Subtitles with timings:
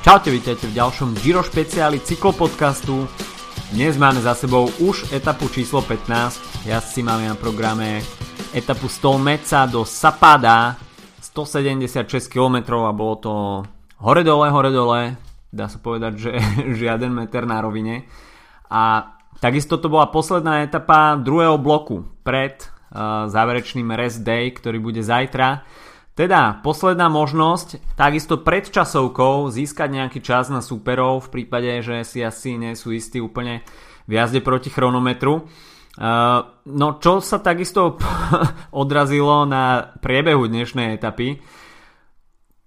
[0.00, 3.04] Čaute, vítajte v ďalšom Giro špeciáli cyklopodcastu.
[3.76, 6.64] Dnes máme za sebou už etapu číslo 15.
[6.64, 8.00] Jazdci máme na programe
[8.56, 10.80] etapu Stolmeca do Sapada
[11.20, 13.32] 176 km a bolo to
[14.00, 15.20] hore dole, hore dole.
[15.52, 16.32] Dá sa povedať, že
[16.80, 18.08] žiaden meter na rovine.
[18.72, 19.04] A
[19.36, 25.60] takisto to bola posledná etapa druhého bloku pred uh, záverečným rest day, ktorý bude zajtra.
[26.20, 32.20] Teda posledná možnosť, takisto pred časovkou získať nejaký čas na superov v prípade, že si
[32.20, 33.64] asi nie sú istí úplne
[34.04, 35.48] v jazde proti chronometru.
[35.96, 37.96] Uh, no čo sa takisto
[38.84, 41.40] odrazilo na priebehu dnešnej etapy,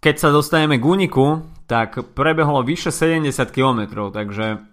[0.02, 4.66] keď sa dostaneme k úniku, tak prebehlo vyše 70 km, takže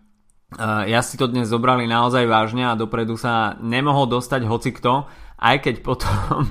[0.56, 5.04] uh, ja si to dnes zobrali naozaj vážne a dopredu sa nemohol dostať hocikto,
[5.36, 6.48] aj keď potom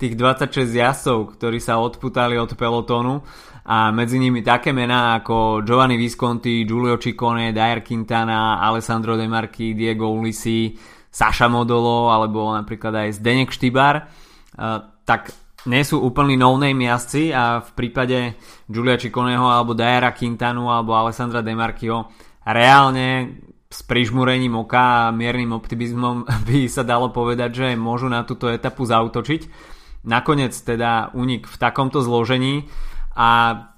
[0.00, 3.20] tých 26 jazdcov, ktorí sa odputali od pelotónu
[3.68, 9.76] a medzi nimi také mená ako Giovanni Visconti, Giulio Ciccone, Dyer Quintana, Alessandro De Marchi,
[9.76, 10.72] Diego Ulisi,
[11.12, 15.36] Saša Modolo alebo napríklad aj Zdenek Štibar, uh, tak
[15.68, 21.44] nie sú úplný no-name jazdci a v prípade Giulia Cicconeho alebo Dyera Quintanu alebo Alessandra
[21.44, 22.08] De Marchiho
[22.48, 23.36] reálne
[23.70, 28.88] s prižmúrením oka a miernym optimizmom by sa dalo povedať, že môžu na túto etapu
[28.88, 29.69] zautočiť
[30.04, 32.68] nakoniec teda unik v takomto zložení
[33.16, 33.70] a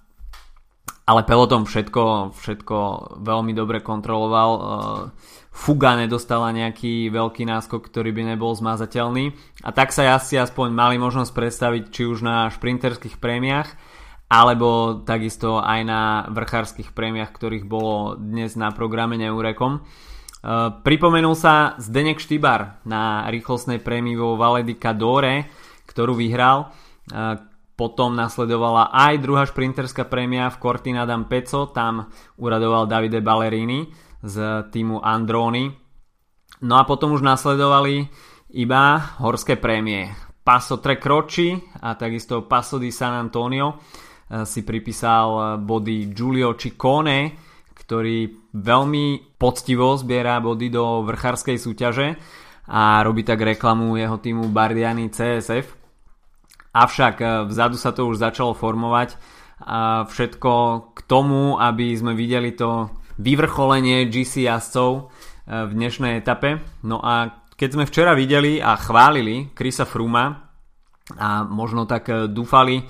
[1.02, 2.76] ale pelotom všetko, všetko
[3.26, 4.50] veľmi dobre kontroloval.
[4.54, 4.60] E,
[5.52, 9.34] Fuga nedostala nejaký veľký náskok, ktorý by nebol zmazateľný.
[9.66, 13.68] A tak sa asi aspoň mali možnosť predstaviť či už na šprinterských prémiách,
[14.32, 19.72] alebo takisto aj na vrchárskych prémiách, ktorých bolo dnes na programe Neurekom.
[19.76, 19.80] E,
[20.86, 25.50] pripomenul sa Zdenek Štibar na rýchlostnej prémii vo Valedika Dore,
[25.92, 26.72] ktorú vyhral.
[27.76, 32.08] Potom nasledovala aj druhá šprinterská prémia v Cortina d'Ampezzo, tam
[32.40, 33.92] uradoval Davide Ballerini
[34.22, 35.68] z týmu Androni.
[36.62, 38.06] No a potom už nasledovali
[38.54, 40.14] iba horské prémie.
[40.46, 43.82] Paso Tre Croci a takisto Paso di San Antonio
[44.46, 47.34] si pripísal body Giulio Ciccone,
[47.74, 52.14] ktorý veľmi poctivo zbiera body do vrchárskej súťaže
[52.70, 55.81] a robí tak reklamu jeho týmu Bardiani CSF.
[56.72, 59.16] Avšak eh, vzadu sa to už začalo formovať
[59.62, 60.52] a všetko
[60.96, 62.90] k tomu, aby sme videli to
[63.20, 66.64] vyvrcholenie GC jazdcov eh, v dnešnej etape.
[66.88, 70.48] No a keď sme včera videli a chválili Krisa Fruma
[71.20, 72.80] a možno tak eh, dúfali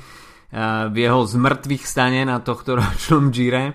[0.52, 3.72] v jeho zmrtvých stane na tohto ročnom Gire,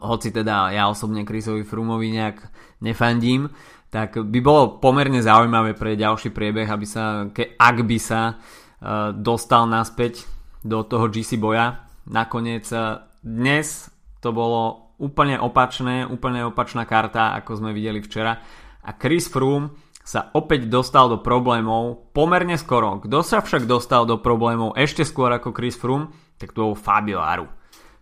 [0.00, 2.40] hoci teda ja osobne Chrisovi Frumovi nejak
[2.80, 3.52] nefandím,
[3.92, 9.12] tak by bolo pomerne zaujímavé pre ďalší priebeh, aby sa, ke, ak by sa uh,
[9.12, 10.24] dostal naspäť
[10.64, 11.84] do toho GC boja.
[12.08, 13.92] Nakoniec uh, dnes
[14.24, 18.40] to bolo úplne opačné, úplne opačná karta, ako sme videli včera.
[18.80, 22.96] A Chris Froome sa opäť dostal do problémov pomerne skoro.
[22.96, 26.08] Kto sa však dostal do problémov ešte skôr ako Chris Froome,
[26.40, 27.44] tak to bol Fabio Aru.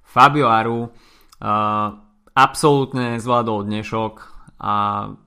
[0.07, 0.89] Fabio Aru uh,
[2.31, 4.73] absolútne zvládol dnešok, a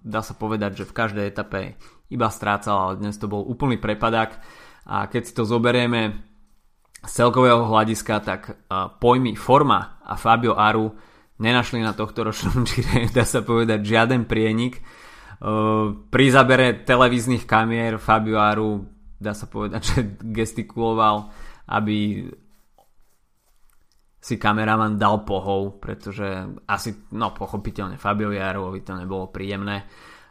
[0.06, 1.74] dá sa povedať, že v každej etape
[2.14, 4.38] iba strácal, ale dnes to bol úplný prepadak
[4.86, 6.22] a keď si to zoberieme
[7.04, 8.42] z celkového hľadiska, tak
[9.02, 10.94] pojmy forma a Fabio Aru
[11.42, 14.80] nenašli na tohto ročnom Gire, dá sa povedať, žiaden prienik.
[16.08, 18.86] Pri zabere televíznych kamier Fabio Aru
[19.20, 21.32] dá sa povedať, že gestikuloval,
[21.68, 22.28] aby
[24.24, 29.84] si kameraman dal pohov, pretože asi, no pochopiteľne Fabio Jarovi to nebolo príjemné.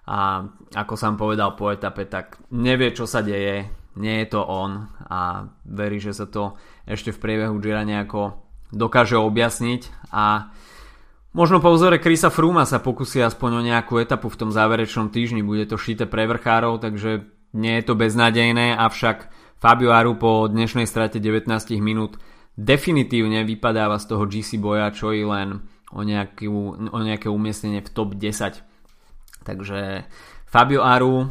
[0.09, 3.69] A ako som povedal po etape, tak nevie čo sa deje,
[4.01, 6.57] nie je to on a verí, že sa to
[6.89, 8.41] ešte v priebehu Gira nejako
[8.73, 10.09] dokáže objasniť.
[10.17, 10.49] A
[11.37, 15.45] možno po vzore Krisa Fruma sa pokusí aspoň o nejakú etapu v tom záverečnom týždni,
[15.45, 19.29] bude to šité pre vrchárov, takže nie je to beznadejné, avšak
[19.61, 21.53] Fabio Aru po dnešnej strate 19
[21.85, 22.17] minút
[22.57, 25.61] definitívne vypadáva z toho GC boja čo i len
[25.93, 26.53] o, nejakú,
[26.93, 28.61] o nejaké umiestnenie v top 10.
[29.43, 30.07] Takže
[30.47, 31.27] Fabio Aru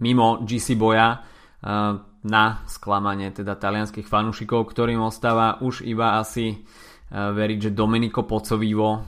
[0.00, 1.92] mimo GC boja eh,
[2.24, 6.60] na sklamanie teda talianských fanúšikov, ktorým ostáva už iba asi eh,
[7.12, 9.04] veriť, že Domenico Pocovivo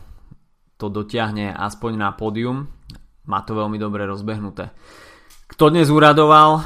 [0.76, 2.68] to dotiahne aspoň na pódium.
[3.26, 4.70] Má to veľmi dobre rozbehnuté.
[5.48, 6.62] Kto dnes uradoval?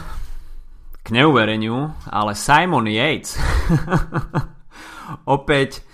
[1.00, 3.40] k neuvereniu, ale Simon Yates
[5.36, 5.84] opäť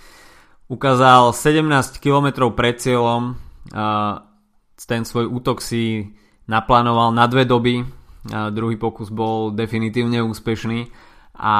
[0.67, 3.35] ukázal 17 km pred cieľom.
[4.77, 6.13] Ten svoj útok si
[6.47, 7.83] naplánoval na dve doby.
[8.27, 10.87] Druhý pokus bol definitívne úspešný.
[11.37, 11.55] A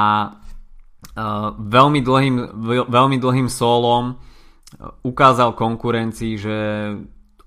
[1.57, 2.35] veľmi dlhým,
[2.87, 4.17] veľmi dlhým solom
[5.01, 6.57] ukázal konkurencii, že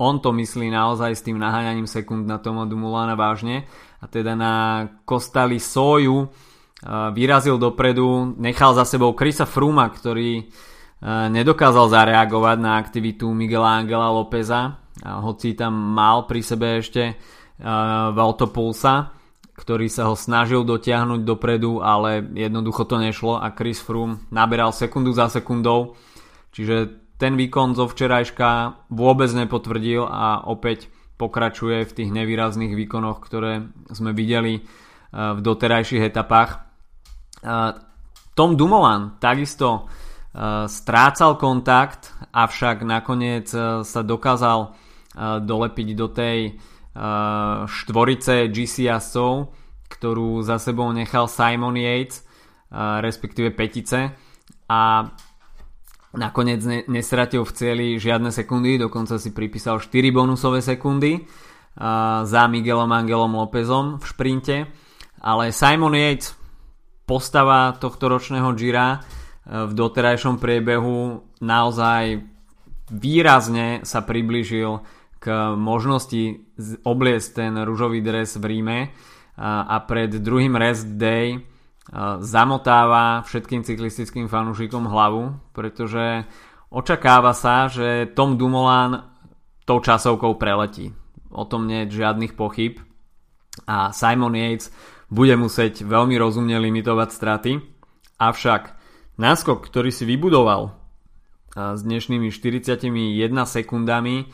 [0.00, 3.68] on to myslí naozaj s tým naháňaním sekúnd na Toma Dumulana vážne.
[4.00, 6.32] A teda na Kostali Soju
[6.86, 10.48] vyrazil dopredu, nechal za sebou Krisa Fruma, ktorý
[11.28, 17.16] nedokázal zareagovať na aktivitu Miguela Angela Lópeza, hoci tam mal pri sebe ešte
[18.16, 19.12] Valtopulsa,
[19.56, 25.12] ktorý sa ho snažil dotiahnuť dopredu, ale jednoducho to nešlo a Chris Froome naberal sekundu
[25.12, 26.00] za sekundou,
[26.56, 30.88] čiže ten výkon zo včerajška vôbec nepotvrdil a opäť
[31.20, 34.60] pokračuje v tých nevýrazných výkonoch, ktoré sme videli e,
[35.12, 36.69] v doterajších etapách.
[37.40, 37.54] E,
[38.36, 39.82] Tom Dumoulin takisto e,
[40.68, 43.50] strácal kontakt, avšak nakoniec
[43.82, 44.76] sa dokázal
[45.42, 46.54] dolepiť do tej
[47.66, 49.50] štvorice GC jazdcov,
[49.90, 52.22] ktorú za sebou nechal Simon Yates,
[53.02, 54.14] respektíve petice
[54.70, 55.10] a
[56.10, 61.22] Nakoniec ne, nestratil v cieli žiadne sekundy, dokonca si pripísal 4 bonusové sekundy
[62.26, 64.56] za Miguelom Angelom Lópezom v šprinte.
[65.22, 66.34] Ale Simon Yates,
[67.10, 72.22] postava tohto ročného Gira uh, v doterajšom priebehu naozaj
[72.94, 74.78] výrazne sa približil
[75.18, 75.26] k
[75.58, 76.46] možnosti
[76.86, 78.90] obliecť ten rúžový dres v Ríme uh,
[79.66, 81.50] a pred druhým rest day
[82.22, 86.22] zamotáva všetkým cyklistickým fanúšikom hlavu, pretože
[86.70, 89.02] očakáva sa, že Tom Dumoulin
[89.66, 90.94] tou časovkou preletí.
[91.30, 92.78] O tom nie je žiadnych pochyb
[93.66, 94.70] a Simon Yates
[95.10, 97.52] bude musieť veľmi rozumne limitovať straty.
[98.16, 98.62] Avšak
[99.18, 100.72] náskok, ktorý si vybudoval
[101.50, 102.86] s dnešnými 41
[103.44, 104.30] sekundami,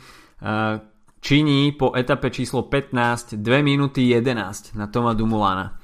[1.17, 5.81] činí po etape číslo 15 2 minúty 11 na Toma Dumulana.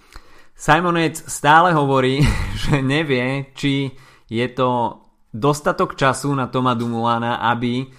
[0.54, 2.22] Simon Yates stále hovorí,
[2.70, 3.90] že nevie, či
[4.30, 5.02] je to
[5.34, 7.90] dostatok času na Toma Dumulana, aby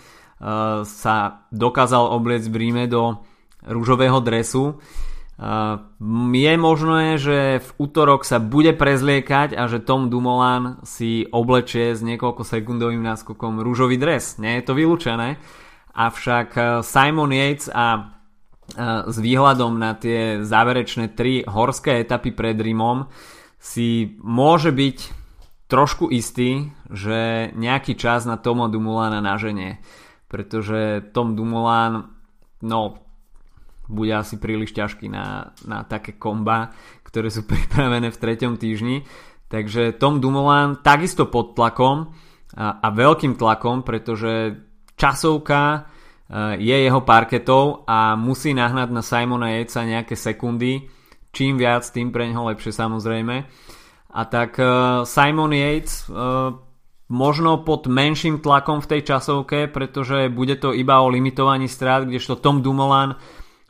[0.84, 3.24] sa dokázal obliecť v Ríme do
[3.64, 4.76] rúžového dresu.
[5.34, 12.06] Je možné, že v útorok sa bude prezliekať a že Tom Dumoulin si oblečie s
[12.06, 14.38] niekoľko sekundovým náskokom rúžový dres.
[14.38, 15.42] Nie je to vylúčené.
[15.94, 18.14] Avšak uh, Simon Yates a
[19.06, 23.12] s výhľadom na tie záverečné tri horské etapy pred Rímom
[23.60, 24.98] si môže byť
[25.68, 29.80] trošku istý, že nejaký čas na Tomo Dumulana naženie.
[30.28, 32.08] Pretože Tom Dumoulin
[32.64, 33.03] no,
[33.88, 36.72] bude asi príliš ťažký na, na také komba,
[37.04, 39.04] ktoré sú pripravené v treťom týždni.
[39.48, 42.10] Takže Tom Dumoulin takisto pod tlakom
[42.56, 44.58] a, a veľkým tlakom, pretože
[44.98, 45.94] časovka
[46.24, 50.88] Eh, je jeho parketou a musí nahnať na Simona Yatesa nejaké sekundy.
[51.30, 53.36] Čím viac, tým pre neho lepšie samozrejme.
[54.08, 54.66] A tak eh,
[55.04, 56.48] Simon Yates eh,
[57.12, 62.40] možno pod menším tlakom v tej časovke, pretože bude to iba o limitovaní strát, kdežto
[62.40, 63.20] Tom Dumoulin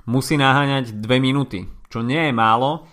[0.08, 2.88] musí naháňať 2 minúty, čo nie je málo,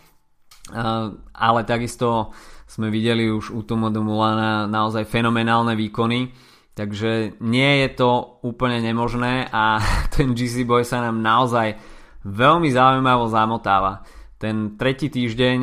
[1.35, 2.31] ale takisto
[2.69, 6.31] sme videli už u Toma Dumoulina naozaj fenomenálne výkony
[6.71, 11.75] Takže nie je to úplne nemožné a ten GC Boy sa nám naozaj
[12.23, 14.07] veľmi zaujímavo zamotáva.
[14.39, 15.57] Ten tretí týždeň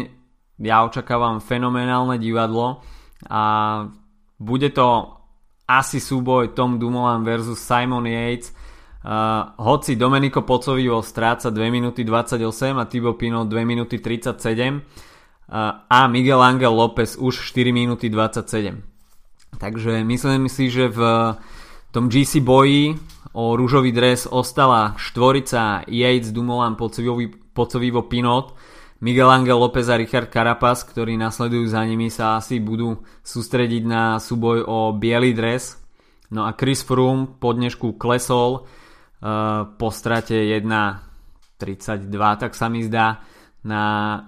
[0.62, 2.82] ja očakávam fenomenálne divadlo
[3.30, 3.42] a
[4.38, 5.18] bude to
[5.66, 8.54] asi súboj Tom Dumoulin versus Simon Yates.
[8.98, 15.86] Uh, hoci Domenico Pocovivo stráca 2 minúty 28 a Thibaut Pinot 2 minúty 37 uh,
[15.86, 18.74] a Miguel Angel López už 4 minúty 27.
[19.58, 20.98] Takže myslím si, že v
[21.94, 22.98] tom GC boji
[23.38, 26.74] o rúžový dres ostala štvorica Yates, Dumoulin,
[27.54, 28.54] Pocovivo, Pinot,
[28.98, 34.18] Miguel Angel López a Richard Carapaz, ktorí nasledujú za nimi, sa asi budú sústrediť na
[34.18, 35.78] súboj o biely dres.
[36.34, 38.66] No a Chris Froome po dnešku klesol
[39.78, 43.18] po strate 1.32, tak sa mi zdá,
[43.66, 44.22] na uh,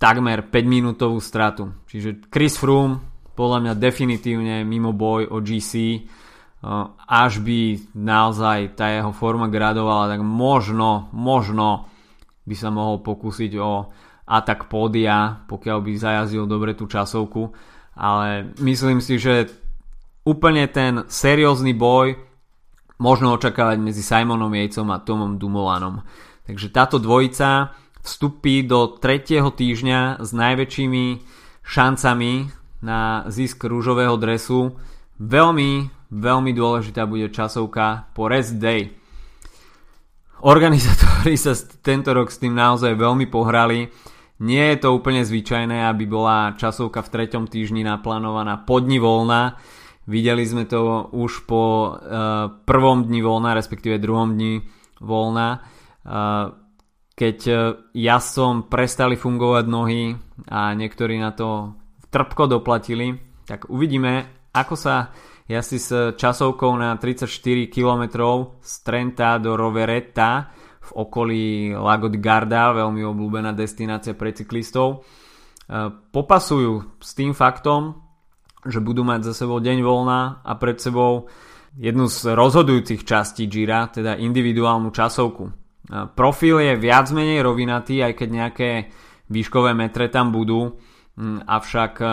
[0.00, 1.84] takmer 5 minútovú stratu.
[1.84, 6.00] Čiže Chris Froome podľa mňa definitívne mimo boj o GC
[7.04, 11.92] až by naozaj tá jeho forma gradovala, tak možno, možno
[12.48, 13.92] by sa mohol pokúsiť o
[14.24, 17.52] atak pódia, pokiaľ by zajazdil dobre tú časovku,
[18.00, 19.52] ale myslím si, že
[20.24, 22.16] úplne ten seriózny boj
[22.98, 26.04] možno očakávať medzi Simonom Jejcom a Tomom Dumolanom.
[26.44, 27.72] Takže táto dvojica
[28.04, 31.04] vstupí do tretieho týždňa s najväčšími
[31.64, 32.32] šancami
[32.84, 34.76] na zisk rúžového dresu.
[35.16, 38.92] Veľmi, veľmi dôležitá bude časovka po rest day.
[40.44, 43.88] Organizátori sa tento rok s tým naozaj veľmi pohrali.
[44.44, 49.56] Nie je to úplne zvyčajné, aby bola časovka v treťom týždni naplánovaná pod dni voľna.
[50.04, 51.96] Videli sme to už po uh,
[52.68, 54.60] prvom dni voľna, respektíve druhom dni
[55.00, 55.64] voľna.
[56.04, 56.52] Uh,
[57.16, 57.58] keď uh,
[57.96, 60.12] ja som prestali fungovať nohy
[60.52, 61.72] a niektorí na to
[62.12, 63.16] trpko doplatili,
[63.48, 65.08] tak uvidíme, ako sa
[65.44, 67.28] ja si s časovkou na 34
[67.68, 68.02] km
[68.64, 70.48] z Trenta do Roveretta
[70.80, 75.04] v okolí Lago di Garda, veľmi obľúbená destinácia pre cyklistov,
[76.12, 78.03] popasujú s tým faktom,
[78.66, 81.28] že budú mať za sebou deň voľna a pred sebou
[81.76, 85.44] jednu z rozhodujúcich častí Gira, teda individuálnu časovku.
[86.16, 88.70] Profil je viac menej rovinatý, aj keď nejaké
[89.28, 90.80] výškové metre tam budú,
[91.46, 92.06] avšak e,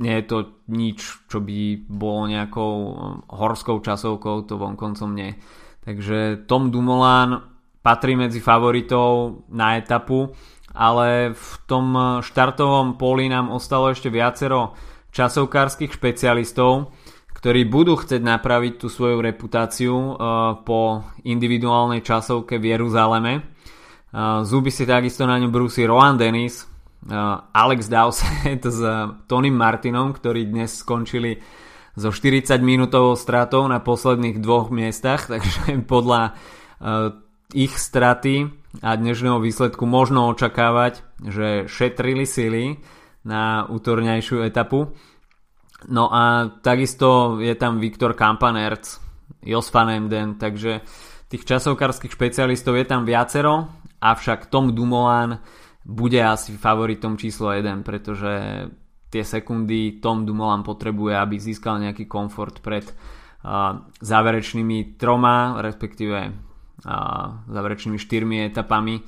[0.00, 0.38] nie je to
[0.72, 2.92] nič, čo by bolo nejakou e,
[3.36, 5.36] horskou časovkou, to vonkoncom nie.
[5.84, 7.36] Takže Tom Dumoulin
[7.84, 10.32] patrí medzi favoritov na etapu,
[10.72, 14.72] ale v tom e, štartovom poli nám ostalo ešte viacero
[15.16, 16.92] časovkárskych špecialistov,
[17.32, 19.96] ktorí budú chcieť napraviť tú svoju reputáciu
[20.60, 20.80] po
[21.24, 23.32] individuálnej časovke v Jeruzaleme.
[24.44, 28.82] Zuby si takisto na ňu brúsi Rohan Dennis, Uh, Alex Dowsett s
[29.30, 31.38] Tonym Martinom, ktorí dnes skončili
[31.94, 36.34] so 40 minútovou stratou na posledných dvoch miestach, takže podľa
[37.54, 38.50] ich straty
[38.82, 42.64] a dnešného výsledku možno očakávať, že šetrili sily
[43.26, 44.94] na útorňajšiu etapu.
[45.90, 49.02] No a takisto je tam Viktor Kampanerc,
[49.42, 50.80] Jos van Emden, takže
[51.26, 53.66] tých časovkárskych špecialistov je tam viacero,
[53.98, 55.38] avšak Tom Dumoulin
[55.86, 58.66] bude asi favoritom číslo 1, pretože
[59.10, 67.26] tie sekundy Tom Dumoulin potrebuje, aby získal nejaký komfort pred uh, záverečnými troma, respektíve uh,
[67.46, 69.02] záverečnými štyrmi etapami.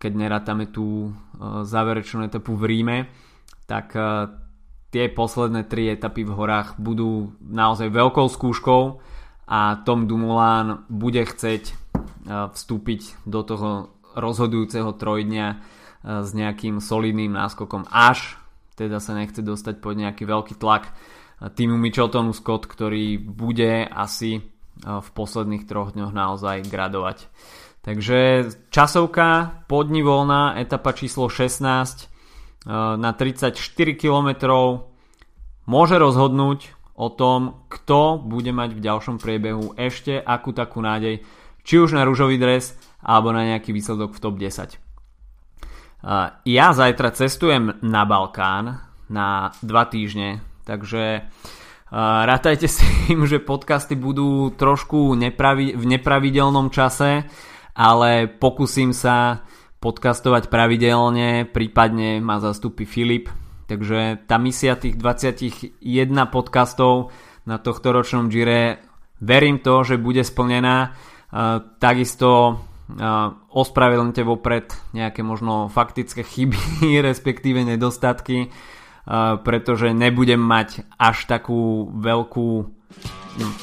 [0.00, 2.98] Keď nerátame tú uh, záverečnú etapu v Ríme,
[3.68, 4.32] tak uh,
[4.88, 8.82] tie posledné tri etapy v horách budú naozaj veľkou skúškou
[9.44, 13.70] a Tom Dumoulin bude chcieť uh, vstúpiť do toho
[14.14, 15.56] rozhodujúceho trojdňa e,
[16.22, 18.38] s nejakým solidným náskokom až
[18.74, 20.90] teda sa nechce dostať pod nejaký veľký tlak
[21.54, 24.42] týmu Micheltonu Scott, ktorý bude asi e,
[24.82, 27.30] v posledných troch dňoch naozaj gradovať.
[27.84, 32.04] Takže časovka podni voľná, etapa číslo 16 e,
[32.96, 33.52] na 34
[34.00, 34.28] km
[35.68, 41.20] môže rozhodnúť o tom, kto bude mať v ďalšom priebehu ešte akú takú nádej,
[41.60, 42.72] či už na rúžový dres,
[43.04, 44.80] alebo na nejaký výsledok v top 10.
[46.44, 51.28] Ja zajtra cestujem na Balkán na dva týždne, takže
[52.28, 57.28] rátajte s tým, že podcasty budú trošku nepravi- v nepravidelnom čase,
[57.74, 59.42] ale pokúsim sa
[59.82, 63.28] podcastovať pravidelne, prípadne ma zastúpi Filip,
[63.68, 65.82] takže tá misia tých 21
[66.32, 67.12] podcastov
[67.44, 68.80] na tohto ročnom Gire
[69.20, 70.96] verím to, že bude splnená.
[71.80, 72.60] Takisto
[73.48, 76.60] ospravedlňte vopred nejaké možno faktické chyby,
[77.08, 78.52] respektíve nedostatky,
[79.44, 82.48] pretože nebudem mať až takú veľkú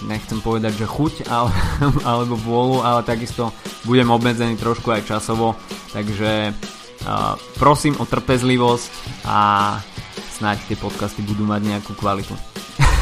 [0.05, 1.51] nechcem povedať, že chuť ale,
[2.09, 3.55] alebo vôľu, ale takisto
[3.87, 5.55] budem obmedzený trošku aj časovo,
[5.95, 8.91] takže uh, prosím o trpezlivosť
[9.25, 9.39] a
[10.37, 12.35] snáď tie podcasty budú mať nejakú kvalitu.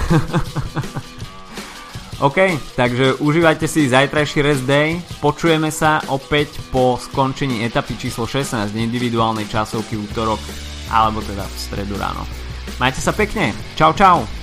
[2.20, 5.00] OK, takže užívajte si zajtrajší rest day.
[5.24, 10.44] Počujeme sa opäť po skončení etapy číslo 16 individuálnej časovky útorok
[10.92, 12.28] alebo teda v stredu ráno.
[12.76, 13.56] Majte sa pekne.
[13.80, 14.39] Čau čau.